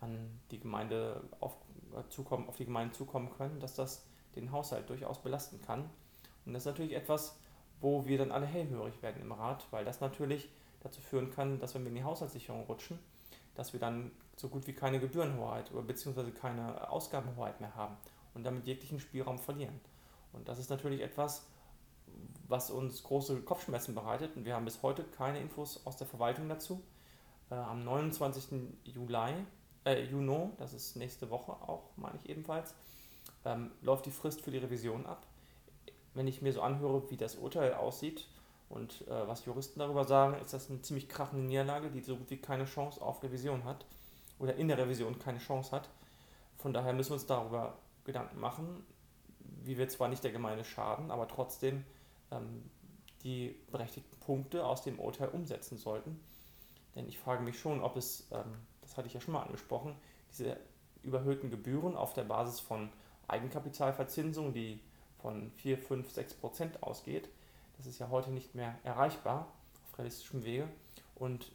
an 0.00 0.40
die 0.50 0.60
Gemeinde 0.60 1.22
auf, 1.40 1.56
äh, 1.94 2.08
zukommen, 2.08 2.48
auf 2.48 2.56
die 2.56 2.64
Gemeinde 2.64 2.94
zukommen 2.94 3.30
können, 3.36 3.60
dass 3.60 3.74
das 3.74 4.06
den 4.34 4.50
Haushalt 4.52 4.88
durchaus 4.88 5.20
belasten 5.20 5.60
kann. 5.60 5.90
Und 6.46 6.54
das 6.54 6.62
ist 6.62 6.66
natürlich 6.66 6.94
etwas, 6.94 7.36
wo 7.80 8.06
wir 8.06 8.18
dann 8.18 8.32
alle 8.32 8.46
hellhörig 8.46 9.02
werden 9.02 9.22
im 9.22 9.32
Rat, 9.32 9.66
weil 9.70 9.84
das 9.84 10.00
natürlich 10.00 10.48
dazu 10.80 11.00
führen 11.00 11.30
kann, 11.30 11.58
dass 11.58 11.74
wenn 11.74 11.82
wir 11.82 11.90
in 11.90 11.96
die 11.96 12.04
Haushaltssicherung 12.04 12.64
rutschen, 12.64 12.98
dass 13.54 13.72
wir 13.72 13.80
dann 13.80 14.10
so 14.36 14.48
gut 14.48 14.66
wie 14.66 14.72
keine 14.72 15.00
Gebührenhoheit 15.00 15.70
oder 15.72 15.82
beziehungsweise 15.82 16.32
keine 16.32 16.90
Ausgabenhoheit 16.90 17.60
mehr 17.60 17.74
haben 17.74 17.96
und 18.34 18.44
damit 18.44 18.66
jeglichen 18.66 19.00
Spielraum 19.00 19.38
verlieren. 19.38 19.80
Und 20.32 20.48
das 20.48 20.58
ist 20.58 20.70
natürlich 20.70 21.02
etwas, 21.02 21.46
was 22.48 22.70
uns 22.70 23.02
große 23.02 23.42
Kopfschmerzen 23.42 23.94
bereitet 23.94 24.36
und 24.36 24.44
wir 24.44 24.54
haben 24.54 24.64
bis 24.64 24.82
heute 24.82 25.04
keine 25.04 25.40
Infos 25.40 25.86
aus 25.86 25.96
der 25.96 26.06
Verwaltung 26.06 26.48
dazu. 26.48 26.82
Äh, 27.50 27.54
am 27.54 27.84
29. 27.84 28.76
Juli 28.84 29.44
äh, 29.84 30.04
Juno, 30.04 30.52
das 30.58 30.72
ist 30.72 30.96
nächste 30.96 31.30
Woche 31.30 31.52
auch, 31.52 31.90
meine 31.96 32.18
ich 32.22 32.30
ebenfalls, 32.30 32.74
ähm, 33.44 33.70
läuft 33.82 34.06
die 34.06 34.10
Frist 34.10 34.40
für 34.40 34.50
die 34.50 34.58
Revision 34.58 35.06
ab. 35.06 35.26
Wenn 36.14 36.26
ich 36.26 36.42
mir 36.42 36.52
so 36.52 36.62
anhöre, 36.62 37.10
wie 37.10 37.16
das 37.16 37.36
Urteil 37.36 37.74
aussieht 37.74 38.26
und 38.68 39.06
äh, 39.08 39.28
was 39.28 39.44
Juristen 39.44 39.78
darüber 39.78 40.04
sagen, 40.04 40.40
ist 40.40 40.52
das 40.52 40.70
eine 40.70 40.82
ziemlich 40.82 41.08
krachende 41.08 41.44
Niederlage, 41.44 41.90
die 41.90 42.00
so 42.00 42.16
gut 42.16 42.30
wie 42.30 42.36
keine 42.36 42.64
Chance 42.64 43.00
auf 43.00 43.22
Revision 43.22 43.64
hat 43.64 43.84
oder 44.38 44.56
in 44.56 44.68
der 44.68 44.78
Revision 44.78 45.18
keine 45.18 45.38
Chance 45.38 45.70
hat. 45.72 45.88
Von 46.58 46.72
daher 46.72 46.92
müssen 46.92 47.10
wir 47.10 47.14
uns 47.14 47.26
darüber 47.26 47.78
Gedanken 48.04 48.40
machen, 48.40 48.84
wie 49.62 49.78
wir 49.78 49.88
zwar 49.88 50.08
nicht 50.08 50.24
der 50.24 50.32
Gemeinde 50.32 50.64
schaden, 50.64 51.10
aber 51.10 51.28
trotzdem 51.28 51.84
ähm, 52.30 52.70
die 53.22 53.56
berechtigten 53.70 54.18
Punkte 54.20 54.64
aus 54.64 54.82
dem 54.82 54.98
Urteil 54.98 55.28
umsetzen 55.28 55.76
sollten. 55.76 56.20
Denn 56.96 57.08
ich 57.08 57.18
frage 57.18 57.42
mich 57.42 57.58
schon, 57.58 57.82
ob 57.82 57.96
es 57.96 58.26
ähm, 58.32 58.56
das 58.90 58.96
hatte 58.96 59.06
ich 59.06 59.14
ja 59.14 59.20
schon 59.20 59.34
mal 59.34 59.42
angesprochen, 59.42 59.94
diese 60.32 60.56
überhöhten 61.04 61.48
Gebühren 61.48 61.96
auf 61.96 62.12
der 62.12 62.24
Basis 62.24 62.58
von 62.58 62.90
Eigenkapitalverzinsung, 63.28 64.52
die 64.52 64.80
von 65.22 65.50
4, 65.52 65.78
5, 65.78 66.10
6 66.10 66.34
Prozent 66.34 66.82
ausgeht, 66.82 67.28
das 67.76 67.86
ist 67.86 67.98
ja 67.98 68.10
heute 68.10 68.30
nicht 68.30 68.54
mehr 68.54 68.78
erreichbar 68.84 69.52
auf 69.86 69.98
realistischem 69.98 70.44
Wege. 70.44 70.68
Und 71.14 71.50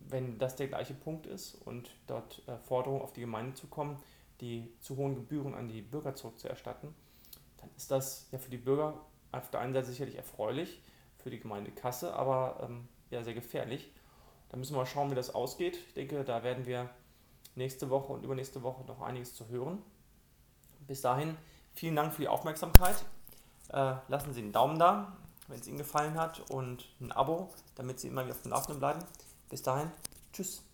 wenn 0.00 0.38
das 0.38 0.56
der 0.56 0.68
gleiche 0.68 0.94
Punkt 0.94 1.26
ist 1.26 1.54
und 1.66 1.90
dort 2.06 2.42
äh, 2.48 2.56
Forderungen 2.58 3.02
auf 3.02 3.12
die 3.12 3.20
Gemeinde 3.20 3.54
zu 3.54 3.66
kommen, 3.66 3.98
die 4.40 4.72
zu 4.80 4.96
hohen 4.96 5.14
Gebühren 5.14 5.54
an 5.54 5.68
die 5.68 5.82
Bürger 5.82 6.14
zurückzuerstatten, 6.14 6.94
dann 7.58 7.70
ist 7.76 7.90
das 7.90 8.28
ja 8.32 8.38
für 8.38 8.50
die 8.50 8.56
Bürger 8.56 8.94
auf 9.32 9.50
der 9.50 9.60
einen 9.60 9.74
Seite 9.74 9.88
sicherlich 9.88 10.16
erfreulich, 10.16 10.80
für 11.18 11.30
die 11.30 11.38
Gemeindekasse, 11.38 12.14
aber 12.14 12.60
ähm, 12.62 12.88
ja 13.10 13.22
sehr 13.22 13.34
gefährlich. 13.34 13.92
Da 14.48 14.56
müssen 14.56 14.74
wir 14.74 14.78
mal 14.78 14.86
schauen, 14.86 15.10
wie 15.10 15.14
das 15.14 15.34
ausgeht. 15.34 15.76
Ich 15.88 15.94
denke, 15.94 16.24
da 16.24 16.42
werden 16.42 16.66
wir 16.66 16.90
nächste 17.54 17.90
Woche 17.90 18.12
und 18.12 18.24
übernächste 18.24 18.62
Woche 18.62 18.84
noch 18.84 19.00
einiges 19.00 19.34
zu 19.34 19.48
hören. 19.48 19.78
Bis 20.86 21.02
dahin, 21.02 21.36
vielen 21.80 21.96
Dank 21.96 22.12
für 22.12 22.20
die 22.20 22.28
Aufmerksamkeit. 22.28 22.96
Äh, 23.70 23.94
lassen 24.08 24.34
Sie 24.34 24.42
einen 24.42 24.52
Daumen 24.52 24.78
da, 24.78 25.16
wenn 25.48 25.58
es 25.58 25.66
Ihnen 25.66 25.78
gefallen 25.78 26.14
hat, 26.14 26.50
und 26.50 26.86
ein 27.00 27.10
Abo, 27.10 27.48
damit 27.74 27.98
Sie 27.98 28.08
immer 28.08 28.24
wieder 28.24 28.34
auf 28.34 28.42
dem 28.42 28.50
Laufenden 28.50 28.80
bleiben. 28.80 29.00
Bis 29.48 29.62
dahin, 29.62 29.90
tschüss. 30.32 30.69